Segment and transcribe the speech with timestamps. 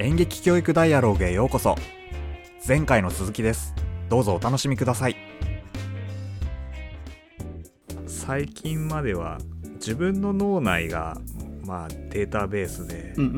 [0.00, 1.74] 演劇教育ダイアログへようこそ。
[2.66, 3.74] 前回の続きです。
[4.08, 5.16] どうぞお楽しみください。
[8.06, 9.38] 最近までは
[9.74, 11.16] 自分の脳内が
[11.66, 13.28] まあデータベースで、うんう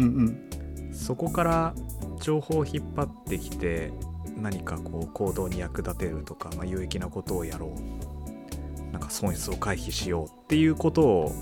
[0.90, 0.92] ん。
[0.92, 1.74] そこから
[2.20, 3.90] 情報を引っ張ってきて
[4.36, 8.92] 何かこう行動に役立てるとか、まあ、有益なことをやろう。
[8.92, 11.32] なんか損失を回避しようっていうことを、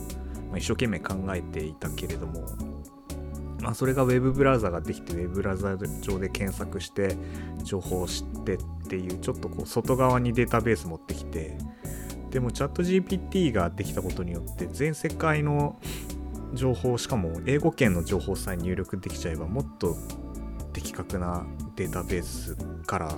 [0.50, 2.46] まあ、一生懸命考えていたけれども、
[3.60, 7.16] まあ、それが Web ブラウザができて Web ブラウザ上で検索して
[7.64, 8.58] 情報を知ってっ
[8.88, 11.58] ていうちょっとこう外側にデータベース持ってきて
[12.30, 15.80] でもチャット GPT ができたことによって全世界の
[16.54, 19.96] 情報しかも英語圏の情報さえ入力できちゃえばもっと
[20.72, 21.44] 的確な
[21.76, 23.14] データベースから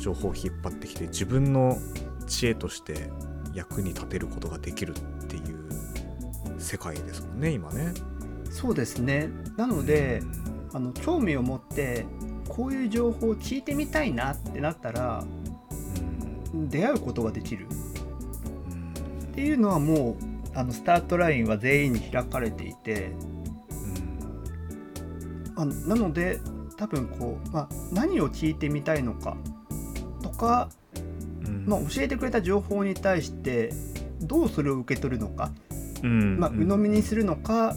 [0.00, 1.78] 情報を引っ張ってきて自分の
[2.26, 3.10] 知恵として
[3.52, 5.68] 役に立てることができるっていう
[6.58, 7.92] 世界ですもんね今ね。
[8.54, 9.30] そうですね。
[9.56, 10.22] なので
[10.72, 12.06] あの興味を持って
[12.48, 15.24] こういう情報を聞いてみたいなってなったら
[16.54, 16.68] うん。
[16.68, 17.66] 出会うことができる。
[18.70, 18.92] うん。
[19.24, 20.16] っていうのはもう
[20.54, 23.10] あのスタートラインは全員に開かれていて
[25.56, 26.38] あなので
[26.76, 29.36] 多分こう、まあ、何を聞いてみたいのか
[30.22, 30.70] とか、
[31.44, 31.66] うん。
[31.66, 33.72] まあ、教えてくれた情報に対して
[34.20, 35.50] どうそれを受け取るのか、
[36.04, 36.38] うん。
[36.38, 37.74] まあ、鵜呑みにするのか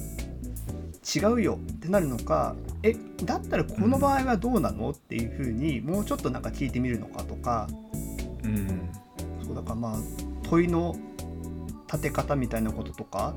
[1.16, 7.68] 違うよってなるのかえだったらこの場合はどうなのっていうふうにもうちょっとなんか聞いてみるのかとか。
[8.44, 8.90] うん。
[9.46, 9.98] そうだからまあ
[10.44, 10.96] 問いの
[11.88, 13.34] 立て方みたいなこととか、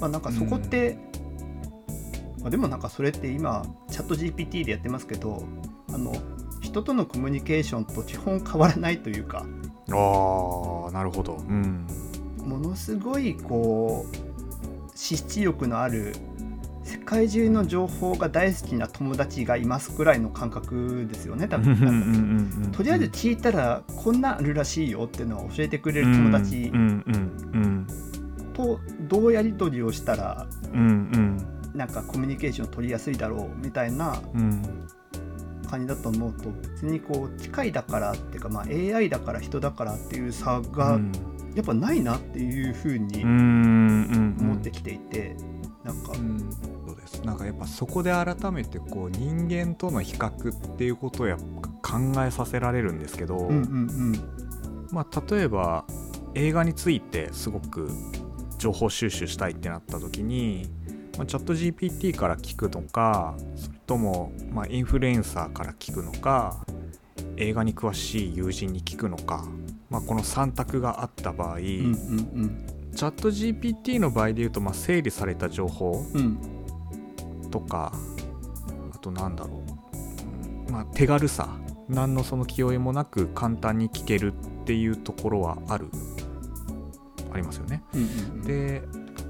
[0.00, 0.96] まあ、なんかそこって、
[2.40, 5.44] まあ、でもなんかそれって今チャット GPT でやってますけど
[5.92, 6.14] あの
[6.60, 9.44] 人とのコミュニケーションと基本変わらないというか。
[9.90, 11.36] ああなるほど。
[11.36, 11.86] うん。
[12.44, 16.31] ものすごいこう資質欲のある世
[17.12, 21.78] 界中の情報が大好きな友達がいますくらいの感覚ですよね多分。
[21.78, 27.04] なんかとりあえず聞いたらこんなんあるらしいよっていうのを教えてくれる友達うん
[27.52, 27.86] うん
[28.54, 30.84] とどうやり取りをしたらうんう
[31.18, 31.46] ん。
[31.74, 34.62] なんかコミュニケーション取りやすいだろうみたいなうん
[35.70, 41.12] 感じだと思うと別にこう機械だからっていうか、まあ、AI だから人だからっていう差うがん。
[41.54, 44.36] やっぱないなっていうふうにうんうん。
[44.40, 45.36] 思ってきていて
[45.84, 46.38] なんかうん。
[46.86, 47.22] そうです。
[47.22, 51.38] なんかやっぱそこで改めてこう人間との比較っていうことをやっ
[51.82, 53.62] ぱ考えさせられるんですけど、うんうんう
[54.12, 54.52] ん。
[54.92, 55.84] まあ、例えば
[56.34, 57.90] 映画についてすごく
[58.58, 60.68] 情報収集したいってなった時に、
[61.16, 66.64] まあ、チャット GPT から聞くのかそれとも、まあ、インフルエンサーから聞くのか
[67.36, 69.46] 映画に詳しい友人に聞くのか、
[69.90, 76.20] まあ、この3択があった場合、うんうんチャット GPT の場合で言うと、まあ、整理された情報うん。
[76.20, 76.38] うん
[77.52, 77.92] とか
[78.94, 79.62] あとなんだろ
[79.94, 81.58] う、うんまあ、手軽さ。
[81.88, 85.88] 何のその気負いもなく簡単に聞けるっていうところはある。
[87.32, 87.82] ありますよね。
[87.94, 88.42] うんうん。
[88.42, 88.82] で、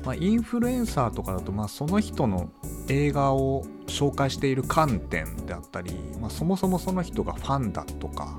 [0.04, 2.50] まあ、インフルエンサーとかだと、まあ、その人の
[2.88, 8.36] 映画を紹介している観点であったり、まあ、そもそもその人がファンだとか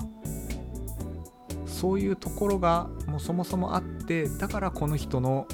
[1.84, 5.46] そういうところがもうそもそもあってだからこの人の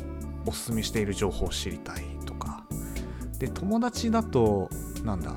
[0.46, 2.64] おすすめしている情報を知りたいとか。
[3.40, 4.70] で友達だと
[5.02, 5.32] なんだ、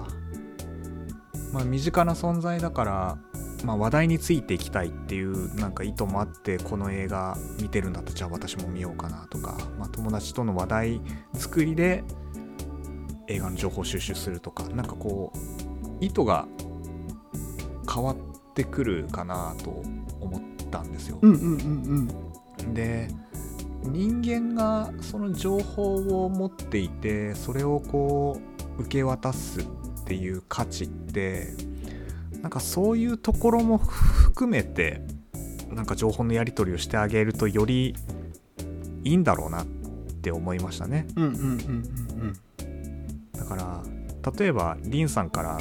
[1.51, 3.17] まあ、身近な存在だから、
[3.65, 11.01] まあ、話題についていきたいっていうなんか意図もあってこの映画見てるんだったらじゃあ私も見ようかなとか、まあ、友達との話題
[11.33, 12.03] 作りで
[13.27, 14.65] 映画の情報収集するとか。
[14.69, 16.47] なんかこう意図が
[17.91, 18.17] 変わっ
[18.53, 19.81] てくるかなと
[20.21, 21.19] 思ってたんですよ。
[21.21, 22.09] うんうんうん
[22.65, 22.73] うん。
[22.73, 23.07] で
[23.83, 28.39] 人間がその情報を持っていてそれをこ
[28.77, 29.65] う受け渡すっ
[30.05, 31.49] ていう価値って
[32.41, 35.01] なんかそういうところも含めて
[35.69, 37.95] なんか情報のやり取りをしてあげるとより
[39.03, 39.65] いいんだろうなっ
[40.21, 41.05] て思いましたね。
[41.15, 41.45] うんうんうんう
[42.27, 42.33] ん。
[43.33, 43.83] だから
[44.37, 45.59] 例えばリンさんから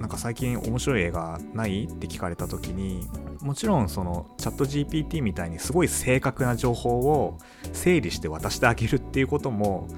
[0.00, 1.84] なんか最近面白い映画ない？
[1.84, 3.06] って聞かれた時に
[3.40, 7.38] もちろんそのチャット GPT みたいにすごい正確な情報を
[7.72, 9.88] 整理して渡してあげるっていうことも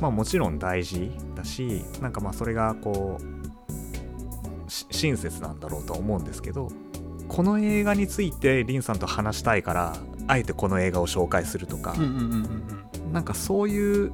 [0.00, 3.18] まあもちろん大事だしなんかまあそれがこ
[4.66, 6.68] うし親切なんだろうとは思うんですけど
[7.28, 12.78] この映画についてリンさんと話したいからあえてこの映画を紹介するとか、うんうんうんうん
[13.12, 14.12] なんかそういう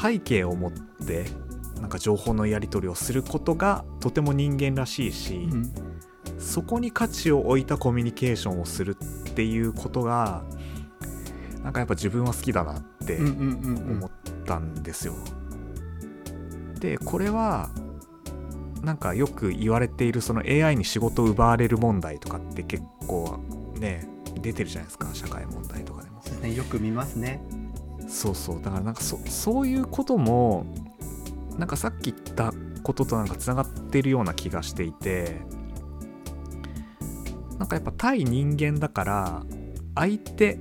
[0.00, 1.26] 背景を持って
[1.78, 5.89] なんか情報のやり取りをすることがとても人間らしいし、うんうん
[6.40, 10.42] そこに価値を置いたコミュニケーションをするっていうことが
[11.62, 14.10] なんかやっぱ自分は好きだなって思っ
[14.46, 15.14] たんですよ。
[16.80, 17.68] でこれは
[18.82, 23.38] なんかよく言われているその AI に仕事を奪われる問題とかって結構
[23.78, 24.08] ね
[24.40, 26.20] 出てるじゃないですか社会問題とかでも。
[26.42, 27.42] ね、よく見ますね。
[28.08, 30.64] そうそうだからなんかそそういうことも
[31.58, 32.52] なんかさっき言った
[32.82, 35.42] こととなんかつながってるような気がしていて
[37.60, 39.42] なんかやっぱ対人間だから
[39.94, 40.58] 相手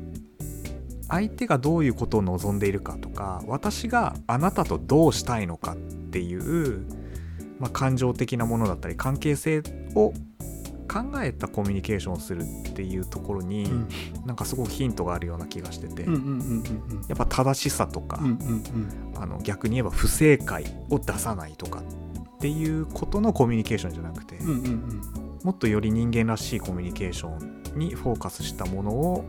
[1.07, 6.85] 相手がどういうことを望んでいるかとか私があなたとどうしたいのかっていう
[7.59, 9.61] まあ、感情的なものだったり関係性
[9.95, 10.13] を
[10.91, 13.87] 考えたコミュニケーションをするっていうところに、うん、
[14.25, 16.07] なんかすごくヒントがあるような気がしてて、や
[17.13, 18.33] っぱ正しさとか、うんうん
[19.13, 27.29] うん、あの逆に言えば不正解を出さないとかっていうことのコミュニケーションじゃなくて、うんうんうん、もっとより人間らしいコミュニケーショ
[27.75, 29.25] ンにフォーカスしたものを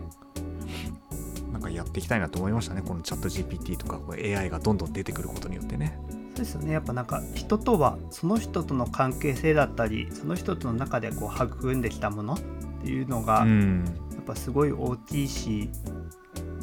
[1.52, 2.82] なんかやっていきたいなと思いましたね。
[2.82, 5.98] このチャット GPT とか AI がどんどん出てくることによってね。
[6.34, 6.72] ですよね。
[6.72, 12.38] やっぱなんか人とはその人との関係性だったりその人との中でこう育んできたものっ
[12.82, 15.70] ていうのが、やっぱすごい大きいし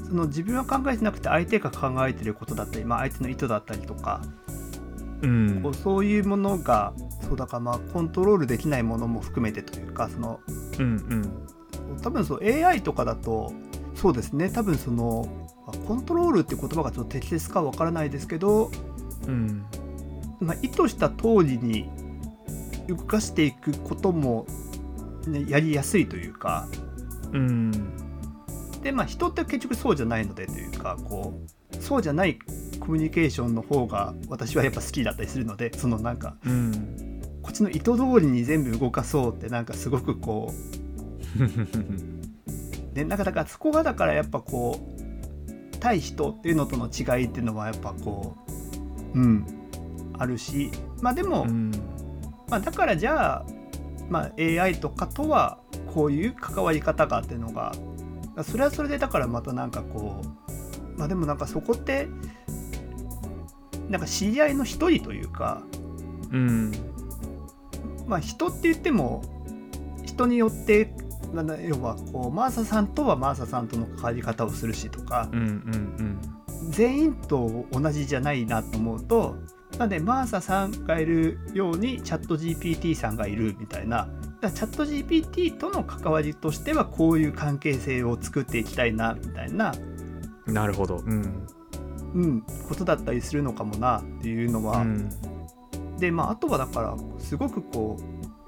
[0.07, 4.21] その自分は考えてなくて相手が考えてることだったり、まあ、相手の意図だったりとか、
[5.21, 6.93] うん、こうそういうものが
[7.27, 10.39] そうだからまあコントロールできないものも含めてというかその、
[10.79, 13.51] うんうん、多分そう AI とかだと
[13.95, 14.49] そうですね。
[14.49, 15.27] 多分その
[15.87, 18.71] コントロールって言葉がちょっと適切かわからないですけど
[19.27, 19.65] うん。
[20.39, 21.89] まあ、意図した通りに
[22.87, 24.45] 動かしていくことも、
[25.27, 26.67] ね、やりやすいというか、
[27.33, 27.71] うん、
[28.81, 31.39] でまあ人って結局そうじゃないのでというかこ
[31.71, 32.37] うそうじゃない
[32.79, 37.06] コミュニケーションの方が私はやっぱ好きだったりするのでそのなんか、うん、
[37.47, 40.57] こっちの意図通りに全部動かそうってなんかすごくこう。
[42.93, 48.35] でなんかだからそこがだからやっぱこう対人っていうのとの違いっていうのはやっぱこ
[49.13, 49.45] ううん、
[50.17, 50.71] あるし。
[51.01, 51.71] まあでも、うん、
[52.49, 53.45] まあ、だからじゃあ、
[54.09, 55.59] まあ、AI とかとは
[55.93, 57.71] こういう関わり方がっていうのが
[58.43, 62.09] それはそれでだからまたなんかこうまあでもなんかそこって
[63.87, 65.61] なんか知り合いの一人というか、
[66.31, 66.71] うん、
[68.07, 69.21] まあ人って言っても
[70.03, 70.93] 人によって
[71.67, 76.71] 要はこうマーサさんとはマーサさんとの関わり方をするしとか、うんうんうん。
[76.71, 79.35] 全員と同じじゃないなと思うと
[79.77, 84.09] なんでマーサさんがいるようにチャット GPT さんがいるみたいな。
[84.41, 89.73] だチャット GPT との関わりとしてはこういう関係性を作っていきたいなみたいな。
[90.45, 90.97] なるほど。
[90.97, 91.47] うん。
[92.13, 95.09] うん、ことだったりするのかもなっていうのは、うん、
[95.99, 97.97] でまああとはだからすごくこ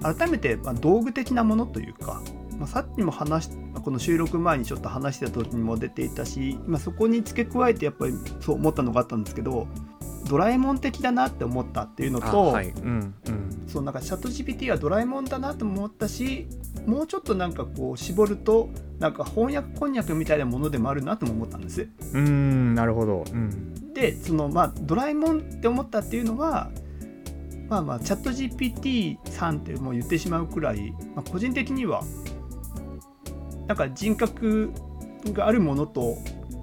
[0.00, 2.22] う改めて、まあ、道具的なものというか
[2.60, 3.50] まあ、さっきも話し
[3.82, 9.66] この収録前にちょっと話してた時にも出ていたし、まあ、そこに付け加えてやっぱりそう思ったのがあったんですけど
[10.28, 12.68] ドラえもん的だなって思ったっていうのと、はい。
[12.68, 16.46] うんうん、そうなんかチャット GPT はドラえもんだなと思ったし
[16.86, 18.68] もうちょっとなんかこう絞ると
[18.98, 21.88] なんか翻訳こんにゃくみたいなものでもあるなとも思ったんです。
[22.12, 26.70] うんなるほど、うん、でそのまあドラえもんって思ったっていうのは
[27.70, 32.02] まあまあチャット GPT さんってもう言ってしまうくらい、まあ、個人的には
[33.68, 34.72] なんか人格
[35.32, 36.16] があるものと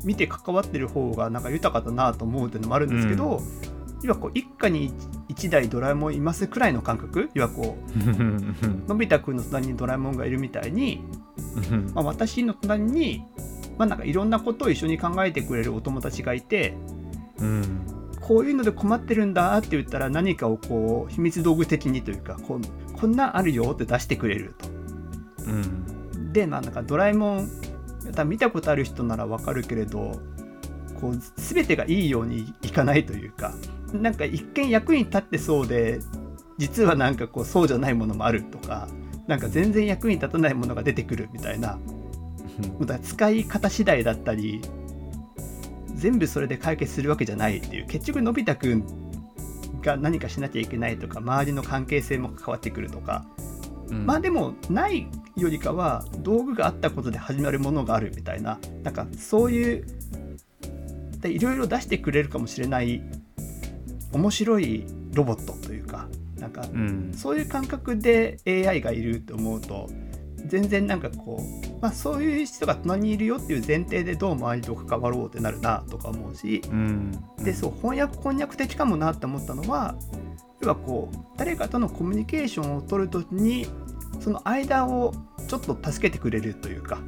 [0.03, 4.91] 見て関わってる方がなんか豊かだなと思うっていうのもあるんですけど、うん、要はこう一家に
[5.29, 11.01] 1台ドラえもんいますくらいの感覚 要はこうのび太くんの隣にドラえもんがいるみたいに、
[11.95, 13.23] まあ、私の隣に、
[13.77, 16.75] まあ、なんかいろんなことを一緒に考えてくれるお友達がいて、
[17.39, 17.96] うん、
[18.27, 24.69] こういうので困ってるんだって言ったら何かをこう秘密道具的にというかこうこんなんあるよって出してくれると。
[25.45, 27.49] うんでなんだかドラえもん
[28.13, 30.19] 多分見たことある人ならわかるけれど
[30.99, 33.53] こう全てがいいようにいかないというか
[33.93, 35.99] なんか一見役に立ってそうで
[36.57, 38.87] 実はなんかこうそうじゃないものもあるとか
[39.27, 41.79] なんか全然役に立たないものが出てくるみたいな
[43.01, 44.61] 使い方次第だったり
[45.97, 48.85] 全部それで解決するわけじゃないっていう結局のび太くん
[49.81, 53.25] が何かしなきゃいけないとか周りの関係性も関わってくるとか、
[53.89, 59.85] うん、まあでもないよりかは道具があったことで始まるものがあるみたいななんかそういう
[61.23, 63.01] いろいろ出してくれるかもしれない
[64.11, 66.63] 面白いロボットというかなんか、
[67.13, 69.89] そういう感覚で AI がいると思うと
[70.47, 77.11] 全然なんかこう、まあ、そういう人が隣にいるよっていう前提でどう周りと関わろうってなるなとか思うし、うん。
[77.37, 79.95] うん、でそう翻訳こんにゃく的かもなって思ったのは
[80.61, 83.67] 要はこう誰かとのコミュニケーションを取るときに
[84.19, 85.13] その間を
[85.47, 86.99] ちょっと助けてくれるというか、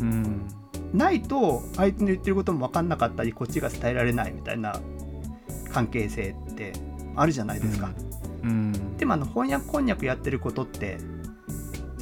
[0.00, 0.46] うん、
[0.92, 4.80] ないと相手の言ってることも分かんなかったりこっちが伝えられないみたいな
[5.70, 6.72] 関係性って
[7.16, 7.90] あるじゃないですか。
[8.42, 10.98] うん、でもあの翻訳こんにゃくやってることって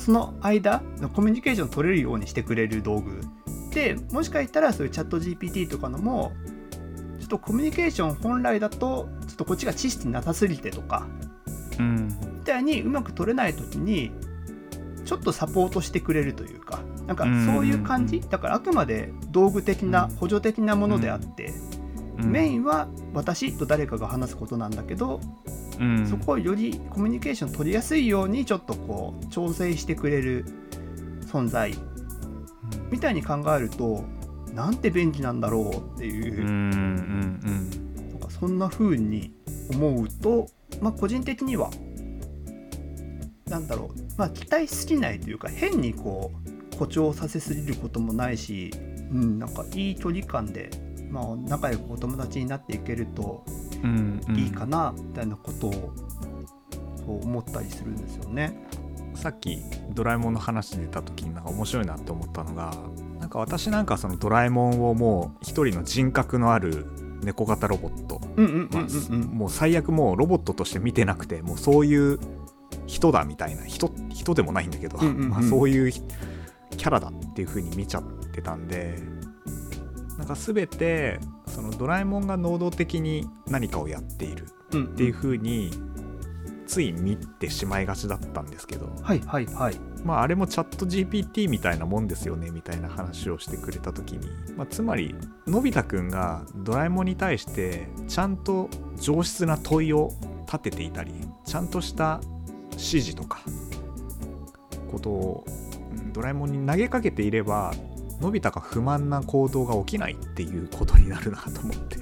[0.07, 3.23] その間のコミュニケーション取れるようにしてくれる道具
[3.73, 6.31] でもしかしたらそういうチャット GPT とかのも
[7.19, 11.09] ちょっとコミュニケーション本来だとちょっとこっちが知識なさすぎてとか、
[11.81, 12.07] うん、
[12.39, 14.13] みたいにうまく取れない時に
[15.05, 21.53] ちょっとサポートしてくれるというかなんかそういう感じ、だからあくまで道具的な補助的なものであって、
[22.17, 25.21] メインは私と誰かが話すことなんだけど、
[25.79, 30.45] うん、そこをよりコミュニケーション取りやすいようにちょっとこう調整してくれる
[31.27, 31.75] 存在。
[32.91, 34.05] みたいに考えると
[34.53, 36.79] なんて便利なんだろうっていう,、な
[38.17, 39.35] んかそんな風に
[39.71, 40.49] 思うと、
[40.81, 41.71] まあ、個人的には
[43.49, 48.71] なんだろう、まあ、期待しすぎないというか変にこう誇張させすぎることもないし、
[49.11, 50.71] うん、なんかいい距離感で、
[51.17, 53.43] まあ、仲良くお友達になっていけると
[54.37, 58.69] いいかなみたいなことを思ったりするんですよね。
[59.15, 59.63] さっき
[59.95, 62.75] ドラえもんの話出た時になんか面白いなって思ったのが
[63.19, 66.87] なんか私なんかそのドラえもんをもう一人の人格のある
[67.23, 68.21] 猫型ロボット。
[69.33, 72.21] もう最悪もうロボットとして見てなくてもうそういう
[72.87, 73.65] 人だみたいな。
[73.65, 78.03] 人人でもないんだけど、まあ、そういうキャラだっていう風に見ちゃっ
[78.35, 78.99] てたんで
[80.19, 85.71] なんか全てそのドラえもんが能動的に何かをやっているっていう風に
[86.67, 88.91] つい見てしまいがちだったんですけど。
[89.03, 89.81] はいはいはい。
[90.05, 95.15] まああれもチャット GPT みたいなもんですよねみたいな話をしてくれた時に、まあ、つまり
[95.47, 98.69] のび太くんがドラえもんに対してちゃんと
[99.01, 100.13] 上質な問いを
[100.47, 101.13] 立てていたり
[101.45, 102.21] ちゃんとした
[102.73, 103.41] 指示とか
[104.93, 105.45] ことを
[106.13, 107.75] ドラえもんに投げかけていれば
[108.21, 111.97] のび太が不満な行動が起きないっていうことになるなと思って。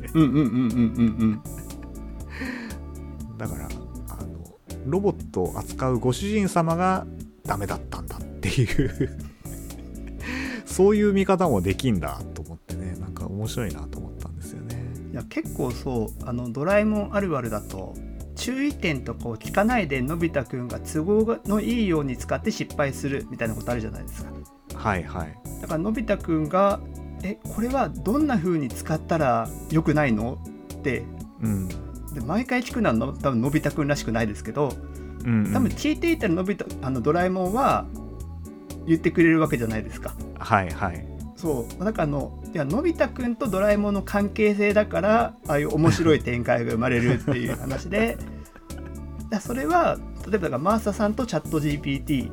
[3.37, 3.69] だから
[4.09, 7.07] あのロボットを扱うご主人様が
[7.45, 9.19] ダメだったんだっていう
[10.65, 14.85] そういう見方もできんだと思ってねなんか面白いなと思ったんですよね。
[15.13, 17.95] いや結構そうあのドラえもんあるあるだと
[18.37, 24.31] 注意点とかを聞かないでのび太くんが都合のいいように使って失敗するみたいなことあるじゃないですか。
[24.85, 25.37] はいはい。
[25.63, 26.81] だからのび太くんが
[27.25, 30.39] 「えこれはどんな風に使ったらよくないの?」
[30.75, 31.05] って、
[31.43, 34.75] うん、で毎回聞くのはの多分のび太くんらしくないですけど、
[35.25, 37.87] うんうん、多分聞いていたらのび太あのドラえもんは
[38.87, 40.15] 言ってくれるわけじゃないですか。
[40.39, 41.15] はいはい。
[41.37, 48.17] そうだからのいやのび太くんとドラえもんの関係性だからああいう面白い展開が生まれるっていう話で
[49.41, 49.99] それは
[50.31, 52.31] 例えばマーサさんとチャット GPT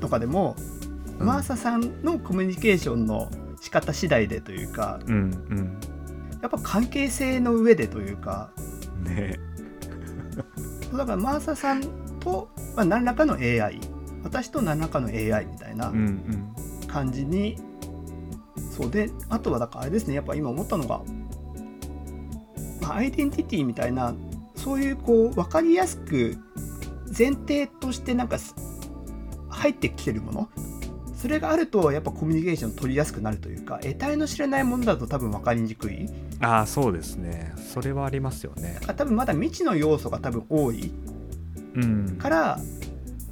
[0.00, 0.75] とかでも、うん、
[1.18, 3.30] マーサさんのコミュニケーションの
[3.60, 5.16] 仕方次第でというか、うんう
[5.54, 5.80] ん、
[6.42, 8.50] やっぱ関係性の上でというか
[9.02, 9.38] ね。
[10.92, 11.82] だからマーサさん
[12.20, 13.80] と、まあ、何らかの AI
[14.22, 15.92] 私と何らかの AI みたいな
[16.86, 17.56] 感じに
[18.70, 21.02] そうであとはだからあれですねやっぱ今思ったのが、
[22.82, 24.14] まあ、アイデンティティみたいな
[24.54, 26.36] そういうこう分かりやすく
[27.16, 28.38] 前提としてなんか
[29.48, 30.48] 入ってきてるもの
[31.16, 36.08] それがあるとやっぱコミュニケーション取りやすくなるというか得体の知れないものだと多分分かりにくい。
[36.40, 37.54] ああそうですね。
[37.56, 38.78] それはありますよね。
[38.96, 40.92] 多分まだ未知の要素が多分多い。
[42.18, 42.58] から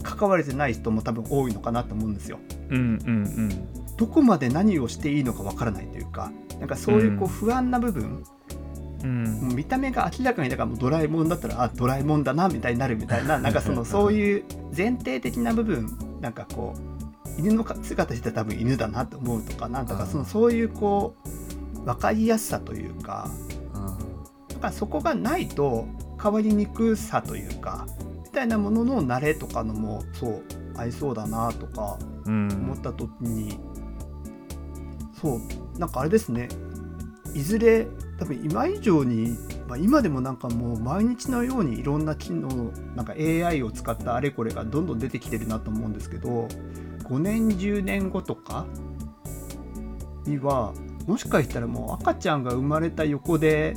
[0.02, 2.38] 関われてない人も多分多いのかなと思うんですよ。
[2.70, 3.84] うんうんうん。
[3.96, 8.24] どこまで何をしていいのかわからないというかなんかそういうこう不安な部分、
[9.02, 14.44] うん、見た目が明らかにだからもうドラえもんだったらあドラえもんだなみたいになるみたいななんかその そういう
[14.76, 16.93] 前提的な部分なんかこう
[17.38, 21.14] 犬の姿して多分犬だなと思うとかなんとかそのそういうこ
[21.76, 23.28] う分かりやすさというか
[24.48, 25.86] だからそこがないと
[26.22, 27.86] 変わりにくさというか
[28.24, 30.42] みたいなものの慣れとかのもそう
[30.76, 33.58] 合いそうだなとか思った時に、
[35.20, 36.48] そうなんかあれですね。
[37.34, 37.86] いずれ
[38.18, 39.36] 多分今以上に、
[39.66, 46.48] まあ、今でもなんかもう毎日のようにいろんな機能なんか AI を使ったあれこれがどんどん出てきてるなと思うんですけど
[47.08, 48.66] 5年10年後とか
[50.26, 50.72] には
[51.06, 53.74] もしかしたらもう赤ちゃんが生まれた横で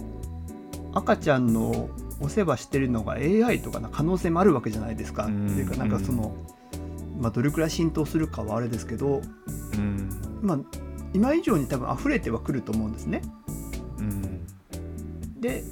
[0.94, 5.26] 赤ちゃんのお世話してるのが AI とかな可能性もあるわけじゃないですか。
[5.26, 6.36] っていうかなんかその、
[7.20, 9.22] まあ、どれくらい浸透するかはあれですけど、
[9.74, 10.10] うん、
[10.42, 10.60] まあ
[11.14, 13.22] 今以上に多分溢れてはくると思うんですね。
[14.00, 14.42] うん、
[15.40, 15.64] で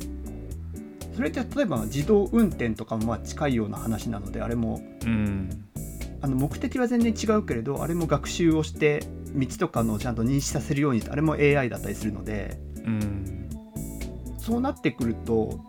[1.16, 5.64] それって例えば自動運転とかもまあ近いような話なのであれも、うん、
[6.25, 9.03] あの目的は全然違うけれどあれも学習をして
[9.36, 13.50] 道とかのちゃんと認識させるようにあれも AI だったりするので、うん、
[14.39, 15.60] そうなってくると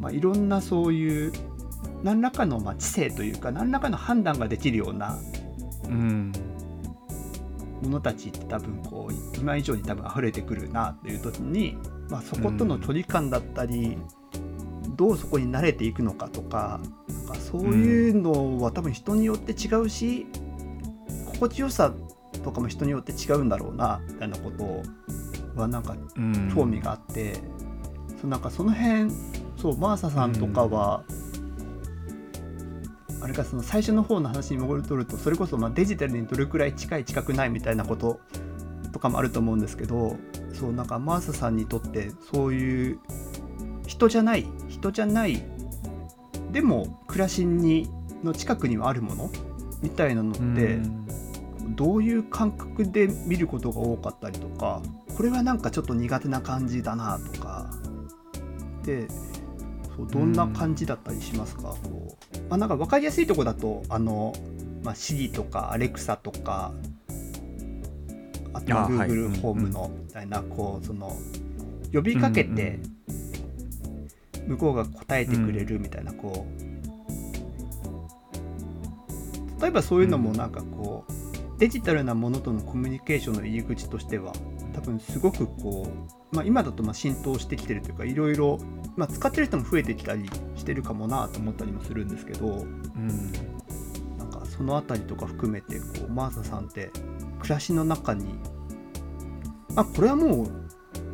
[0.00, 1.32] まあ、いろんなそういう
[2.04, 5.18] 何らかのまあ知性というか何らかの判断ができるような
[5.86, 6.32] うん。
[7.82, 11.76] ものたちって多分こう今以上に多分溢れてくるなっていう時に、
[12.10, 13.96] まあ、そことの距離感だったり、
[14.98, 20.26] どうそこに慣れていくのかとかなんかそういうのは多分人によって違うし、
[21.26, 21.94] 心地よさ
[22.42, 24.82] とかも人によって違うんだろうなみたいなこと
[25.58, 26.52] はなんかうん。
[26.54, 27.34] 興味があって、
[28.20, 29.10] そうなんかその辺
[29.56, 31.04] そうマーサさんとかは、
[33.22, 38.20] あれかその最初の方の話に戻るとそれこそまあデジタルにどれくらい近い近くないみたいなこと
[38.92, 40.16] とかもあると思うんですけど
[40.52, 42.98] そうなんかマーサさんにとってそういう
[43.88, 45.42] 人じゃない人じゃない
[46.52, 47.90] でも暮らしに
[48.22, 49.30] の近くにはあるもの？
[49.82, 51.06] みたいなのって、うん。
[51.74, 54.82] どういう感覚で見ることが多かったりとか
[55.16, 57.70] これはなんかちょっと苦手な感じだなとか。
[58.84, 59.06] で
[59.96, 64.32] そうどんな感じだったりしますか、こうまあ、なんか分かりやすいとこだとあの、
[64.82, 66.72] まあ、Siri とか Alexa とか
[68.54, 71.16] あと Google ホームのみたいなこうその
[71.92, 72.78] 呼びかけて
[74.48, 76.68] 向こうが答えてくれるみたいなこう。
[79.60, 81.12] 例えばそういうのもなんかこう
[81.58, 84.32] デジタルなものとのコミュニケーションの入り口としては
[84.72, 85.88] 多分すごくこ
[86.32, 88.58] う、まあ、今だとまあ浸透してきてるというかいろいろ、
[88.96, 93.32] まあ、使ってる人も増えてきたりしてるかもなと思ったりもするんですけどうん
[94.18, 96.92] なんかそのあたりとか含めてこうマーサさんって
[97.40, 98.38] 暮らしの中に
[99.74, 100.48] あこれはもう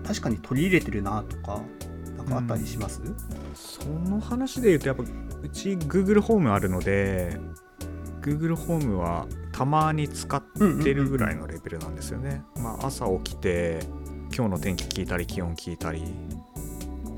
[0.06, 1.62] 確かに取り入れてるなとか
[2.25, 3.00] かあったりします、
[3.54, 5.02] その話で言うとやっぱ
[5.43, 7.38] うち Google ホームあるので
[8.23, 10.43] Google ホームはたまに使っ
[10.83, 12.43] てるぐらいのレベルなんですよね。
[12.57, 13.81] まあ、朝起きて
[14.35, 16.02] 今日の天気聞いたり気温聞いたり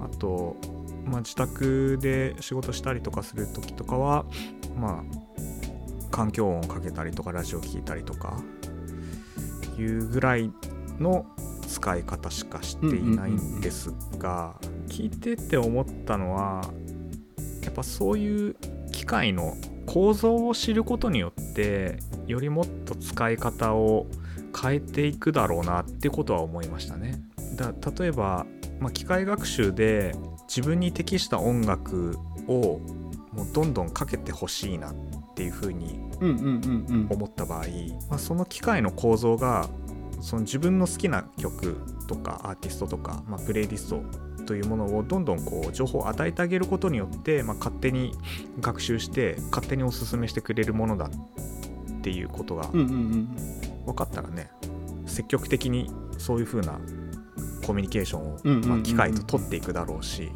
[0.01, 0.57] あと、
[1.05, 4.27] まあ、自宅で仕事したりとかする時とかは
[4.77, 8.43] まあ環境音をかけたりとかラジオ聞いたりとか
[9.79, 10.51] いうぐらい
[10.99, 11.27] の
[11.67, 14.55] 使い方しかしていないんですが
[14.89, 16.63] 聞いてて思ったのは
[17.63, 18.57] やっぱそういう
[18.93, 24.07] 機械の構造を知ることによってよりもっと使い方を
[24.61, 27.21] 変えていくだろうなってことは思いましたね。
[27.57, 28.47] だ例えば、
[28.81, 30.15] まあ、機械学習で
[30.49, 32.17] 自分に適した音楽
[32.49, 32.81] を
[33.33, 34.95] もうどんどんかけてほしいなっ
[35.35, 37.65] ていうふうにうんうんうんうん思った場合、
[38.09, 39.69] まあ、その機械の構造が
[40.21, 41.77] その自分の好きな曲
[42.07, 44.03] とかアーティストとか、まあ、プレイリスト
[44.47, 48.13] というものをどんどんこう情報を与えてあげることによって、まあ、勝手に
[48.61, 53.37] 学習して勝手におすすめしてくれるものだっていうことがうんうんうん
[53.87, 54.51] 分かったらね
[55.07, 56.81] 積極的にそういう風な
[57.67, 58.69] コミュニケーションを、うんうんうんうん。
[58.69, 60.31] まあ、機械と取っていくだろうし、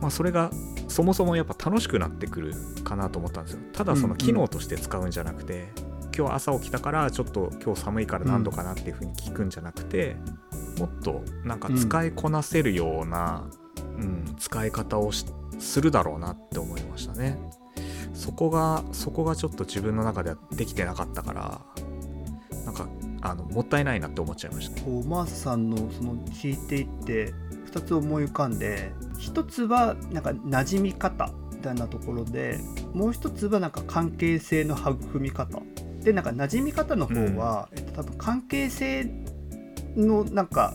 [0.00, 0.50] まあ、それが
[0.88, 3.60] そもそもやっぱ楽しくなってくるかなと思ったんですよ。
[3.72, 5.68] ただその機能として使うんじゃなくて、
[6.20, 10.16] 今日朝起きたからちょっと今日寒いから何度かなっていう風に聞くんじゃなくて、
[10.78, 13.48] もっとなんか使いこなせるような、
[13.96, 15.24] うん使い方をし
[15.58, 17.38] するだろうなって思いましたね。
[18.12, 21.60] そこがそこがちょっと自分の中ではできてなかったから
[22.66, 22.86] なんか
[23.22, 24.82] あのもったいないなって思っちゃいました。
[24.82, 27.32] こうマースさんのその聞いていって
[27.72, 32.58] 2つ思い浮かんで1つはなんか馴染み方みたいなところで
[32.92, 35.62] もう1つはなんか関係性の育み方。
[36.02, 39.10] でなんか馴染み方の方は、えっと、多分関係性
[39.96, 40.74] のなんか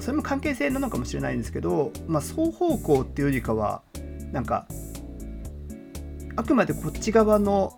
[0.00, 3.82] それも関係性なのかもしれないんですけど、まあ、双方向っていうよりかは
[4.32, 4.66] なんか
[6.36, 7.74] あくまでこっち側の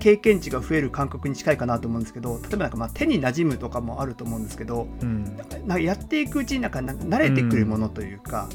[0.00, 5.24] 経験値が増える感覚に近いかなと思うんですけど例えばなんかまあ手に馴染むとかもあると思うんですけどうん。
[5.36, 8.48] なんかやっていくうちになんかなんか慣れてくるものというか、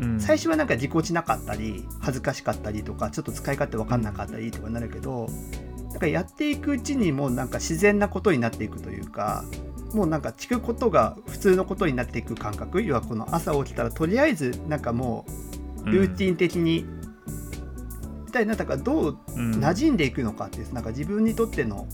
[0.00, 0.20] うん。
[0.20, 5.28] 最初はなんかぎこちなかったり恥ずかしかったりとかちょっと使い勝手分かんなかったりとかなるけど
[5.96, 9.44] なんかやっていくうちにもうなんか自然なことになっていくというか
[9.94, 15.24] もうなんか聞くことが普通のことになっていく感覚要はこの朝起きたらとりあえずなんかも
[15.86, 16.84] うルーティン的に、
[18.26, 19.52] みたいなだからどううん。
[19.52, 21.86] 馴染んでいくのかっていうなんか自分にとっての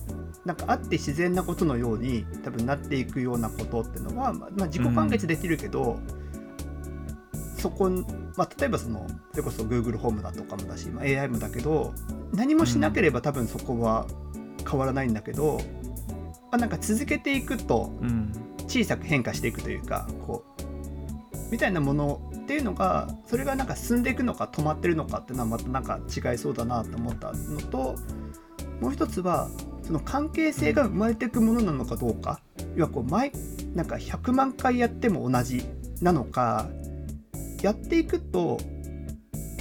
[0.46, 6.00] なんかあって自然なことのように多分なっていくようなことっていうのは、まあまあ、自己完結できるけど、
[7.58, 7.88] そこ、
[8.36, 11.94] まあ、例えばそのそれこそ Google ホームだとかもだし、まあ、AI もだけど
[12.32, 14.06] 何もしなければ多分そこは
[14.68, 15.60] 変わらないんだけど、
[16.50, 18.32] まあ、なんか続けていくとうん。
[18.72, 27.96] 小さく変化していくというかこうみたいなものっていうのがそれがなんか進んでいくのか止まってるのかっていうのはまたなんか違いそうだなと思ったのと
[28.80, 29.50] もう一つは
[29.82, 32.40] その関係性が生まれていくものなのかどうか。
[32.74, 33.30] 要はこう前
[33.74, 35.62] なんか100万回やっても同じ
[36.00, 36.68] なのか
[37.60, 38.58] やっていくと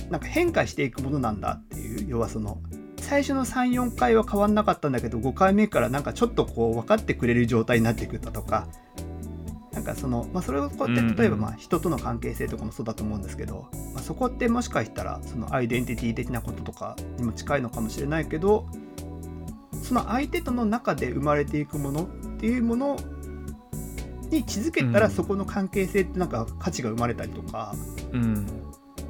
[0.10, 2.60] なんか変化していくものなんだっていう要はその
[2.98, 8.68] 最初の34回は変わんなかったんだけど5回目からなんかちょっとこう分かってくれる状態になってくったとか
[9.74, 18.68] なんかその、まあ、それをこうやって例えばまあ人との関係性とかもそうだと思うんですけど、まあ、そこってもしかしたらそのアイデンティティ的なこととかにも近いのかもしれないけど
[19.82, 22.98] その相手との中で生まれていくものっていうもの
[24.30, 27.76] に気づけたらそこの関係性ってなんか価値が生まれたりとか、
[28.14, 28.46] うん、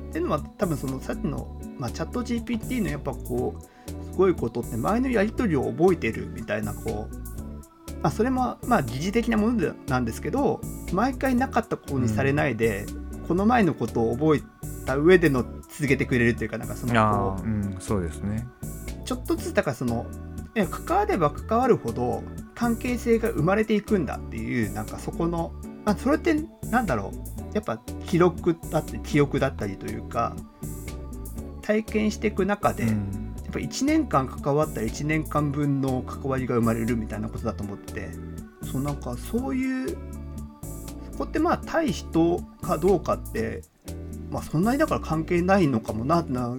[0.10, 7.32] っていうのは多分そのさっきの、まあ、チャット GPT のやっぱこうすごいことって前のやり取りを覚えてるみたいなこう
[8.04, 10.60] まあ、それもまあ疑似的なものなんですけど
[10.92, 18.48] 毎回なかったことにされないで、うん、この前のことを覚えた上での続けてくれるというかなんかそのこう、うん、そうですね。
[19.06, 20.08] ちょっとずつだからその
[20.56, 22.24] 関われば関わるほど
[22.56, 25.52] 関係性が生まれていくんだっていうなんかそこの、
[25.86, 26.36] まあ、それって
[26.70, 27.32] なんだろう。
[27.54, 30.36] やっぱ記録だったり記憶だったりというか
[31.72, 33.32] 体験していく中で、うん。
[33.52, 38.10] っぱ1年間関わったら1年間分の関わりが生まれるみたいなことだと思ってて
[38.64, 39.98] そうなんかそういう
[41.12, 43.62] そこってまあ対人かどうかって
[44.32, 46.58] まあそんなにだから関係ないのかもななっ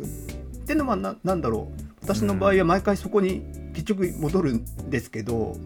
[0.66, 1.83] てのはななんだろう。
[2.03, 3.44] 私の場合は毎回そこに
[3.75, 5.57] 結局戻るんですけど、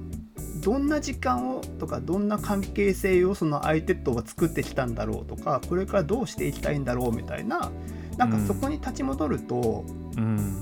[0.61, 7.71] どんな時間をとかどんな関係性をその相手とは作ってきたんだろうとかこれからどうしていきたいんだろうみたいな
[8.17, 9.85] なんかそこに立ち戻ると、
[10.17, 10.61] うん、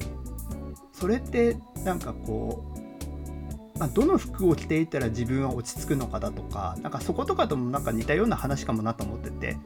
[0.92, 2.64] それってなんかこ
[3.76, 9.56] う、まあ、どの服を着ていたら自分は落ち着くのかだとかなんかそことかともなんか似たような話かもなと思ってて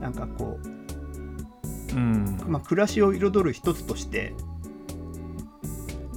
[0.00, 2.38] なんかこう、うん。
[2.46, 4.34] まあ、暮らしを彩る一つとして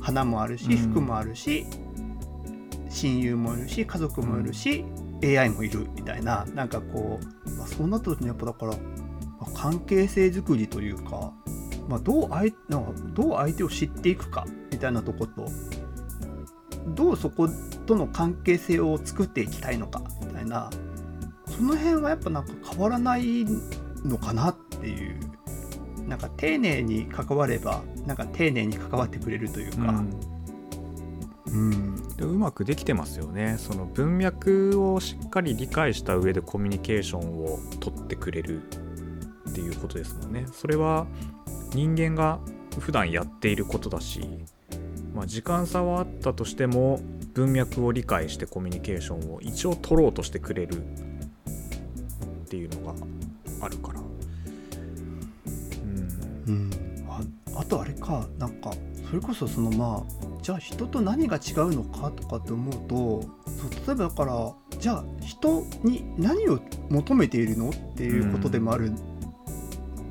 [0.01, 1.65] 花もあるし服もあるし、
[2.85, 4.85] うん、親友もいるし家族もいるし、
[5.21, 8.75] うん、AI もいるみたいななんかこう、まあ、そうなった時にやっぱだから、
[9.45, 11.33] まあ、関係性づくりというか
[11.87, 15.47] まあ、どう相なんかどう相手を知っていくかみたいなとこと
[16.87, 17.47] どうそこ
[17.85, 20.69] との関係性を作っていきたいのかみたいな
[21.47, 23.45] その辺はやっぱなんか変わらない
[24.03, 25.19] のかなっていう
[26.07, 29.77] なんか丁寧に関わればなんか丁寧に関わってくれるというか。
[29.77, 30.09] うん、
[31.47, 31.95] うん。
[32.15, 33.55] でうまくできてますよね。
[33.57, 38.61] その文脈をしっかり理解した上でコミュニケーションを取ってくれる
[39.49, 40.45] っていうことですもんね。
[40.51, 41.07] それは
[41.73, 42.39] 人間が
[42.79, 44.27] 普段やっていることだし、
[45.13, 46.99] まあ、時間差はあったとしても
[47.33, 52.95] 文脈を理解してコミュニケーションを一応取ろうとしてくれるっていうのが
[53.61, 53.99] あるから。
[56.47, 56.71] うん、うん、
[57.07, 57.21] あ
[57.59, 58.71] あとあれかなんか
[59.07, 68.91] それこそそのまあじゃあ人と何が違うのかとかって思うとそう例えばだからじゃあ人に何を求めているのっていうことでもある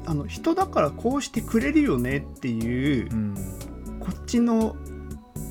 [0.06, 3.34] あの人だからこうしてくれるよねっていう、うん、
[4.00, 4.76] こっちの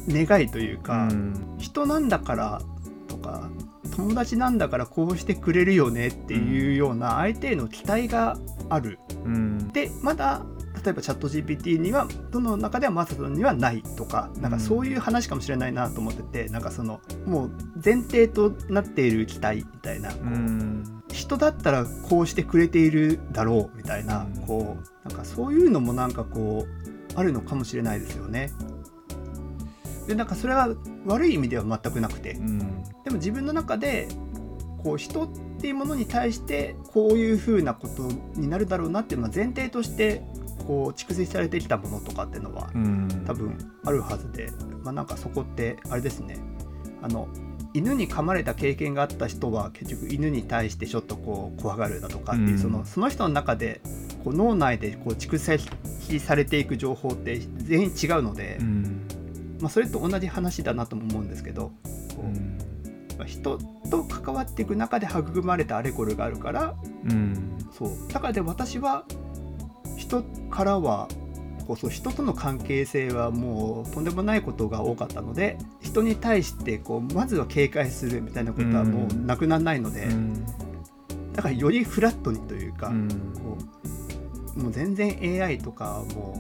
[0.08, 2.62] 願いというか、うん、人なんだから
[3.08, 3.50] とか
[3.96, 8.38] 友達なんだからこうしてくれるよねっていうような相手への期待が
[8.70, 9.00] ある。
[9.24, 10.44] うん、でまだ
[10.84, 17.52] 例えばチャット GPT にはどの中ではマサトにはないとかなんかそういう話かもしれないなと思ってて、うん、なんかそのもう
[17.84, 28.52] 前提となっている期待みたいなこう、うん、人だったらこうしてくれているだろうみたいな、うん、こうなんかそういうのもなんかこうあるのかもしれないですよね。
[30.08, 30.70] でなんかそれは
[31.06, 34.10] 悪い意味では全くなくて、でも自分の中で
[34.84, 35.28] こう人っ
[35.62, 40.24] ていうものに対してこういうふうなことになるだろうなっていうのは前提として
[40.68, 42.70] こう蓄積されてきたものとかっていうのは、
[43.26, 46.38] 多分あるはずで、まあ、なんかそこってあれですね。
[47.02, 47.28] あの
[47.74, 53.82] 犬に噛まれた経験があった人は結局犬に対してちょっとこう怖がるだとかっていう、うん、そのその人の中で
[54.24, 59.08] こう脳内でこう蓄積されていく情報って全員違うので、うん、
[59.60, 61.72] まあ、それと同じ話だなとも思うんですけど、
[63.26, 63.58] 人
[63.90, 66.76] と関わっていく中で育まれたあれこれがあるから、
[67.72, 67.90] そう。
[68.12, 69.06] だからで私は
[69.98, 71.08] 人からは
[71.64, 80.08] こそ人との関係性はもうとんでもないことが多かったので人に対してこうまずは警戒するみたいなことはもうなくならないので、
[81.34, 83.58] だからよりフラットにというか、こ
[84.56, 86.40] うもう全然 AI とかも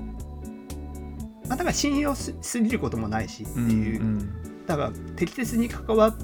[1.46, 4.20] う、まあ、だから信用すぎることもないしっていう、
[4.68, 6.16] だから適切に関わ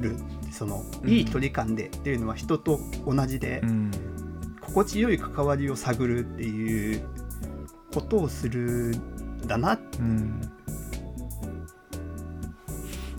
[0.00, 0.16] る
[0.50, 3.62] そのいい距離感でっていうのは人と同じで、
[4.62, 7.02] 心地よい関わりを探るっていう
[7.96, 10.52] ことをするんだな、うん、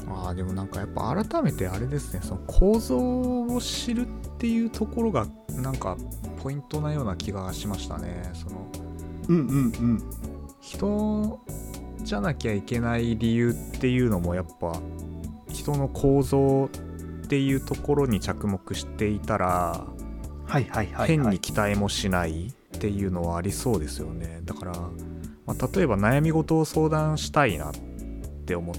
[0.07, 2.19] あでもなんかやっぱ改めてあれですね。
[2.21, 4.05] その構造を知るっ
[4.37, 5.97] ていうところがなんか
[6.43, 8.21] ポイントなような気がしましたね。
[8.33, 8.67] その
[9.29, 9.59] うんうんう
[9.93, 10.03] ん。
[10.61, 11.39] 人
[12.03, 14.79] じゃなきゃいけない理由っていうのもやっぱ
[15.51, 16.69] 人の構造
[17.25, 19.87] っていうところに着目していたら
[20.45, 24.41] はいはいはい、はい、変に期待もしないっていうのはありそうですよね。
[24.45, 24.73] だから、
[25.47, 27.73] まあ、例えば悩み事を相談したいなっ
[28.45, 28.75] て思っ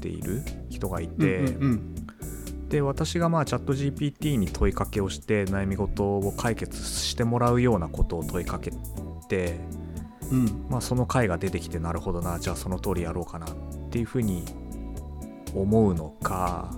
[0.00, 1.94] ている人がいて、うんうんうん。
[2.68, 8.70] で私がまあチャット GPT に問いかけをして悩み事を解決してもらうようなことを問いかけ
[9.28, 9.58] て、
[10.30, 10.66] うん。
[10.70, 13.48] まあ、その回が出てきてなるほどなじゃあその通りやろうかなっ
[13.90, 14.44] ていうふうに
[15.56, 16.70] 思うのか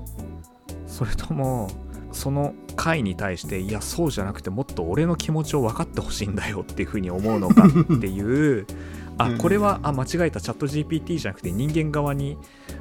[0.87, 1.69] それとも
[2.13, 8.67] その回に対していやそうじゃなくてもっと俺の気持ちを分かってほしいんだよっていうふうに思うのかっていう
[9.19, 9.39] あうん。
[9.39, 12.39] これはあ間違えたチャット GPT じゃなくて人間側に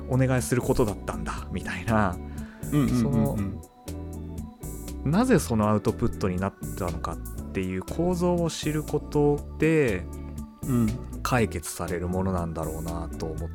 [0.10, 2.16] お願いすることだったんだみたいな。
[2.72, 3.02] うんうんうんうん。
[3.02, 3.38] その
[5.04, 7.18] なぜそのアウトプットになったのかっ
[7.52, 10.06] ていう構造を知ることで
[10.68, 10.88] うん。
[11.24, 13.50] 解決されるものなんだろうなと思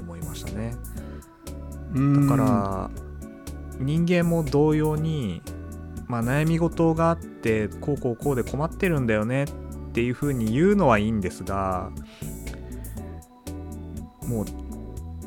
[0.00, 0.74] 思いましたね。
[1.94, 2.26] うん。
[2.28, 2.90] だから
[3.80, 5.42] 人間も同様に、
[6.06, 9.46] まあ、悩み事があってこうこうこうで困ってるんだよねっ
[9.92, 11.90] ていうふうに言うのはいいんですが
[14.26, 14.44] もう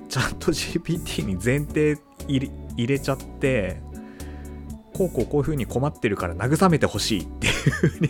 [0.08, 3.82] チャット GPT に前提入れちゃって
[4.94, 8.10] こうこうこういうふうに困ってるから慰めてほしいっていうふうに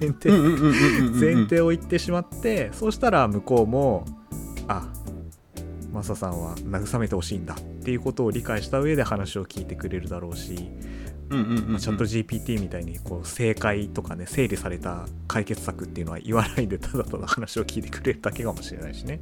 [0.00, 0.30] 前提
[1.34, 4.04] 前提を言ってしまってそうしたら向こうも
[4.68, 4.88] あ
[5.92, 7.54] マサさんは慰めてほしいんだ。
[7.54, 10.70] っていうことを理解した上で話を聞いてくれるだろうし、
[11.30, 19.20] うんうんうんうんまあチャット GPT みたいにこう正解とかね整理された解決策っていうのは言わないでただただ話を聞いてくれるだけかもしれないしね。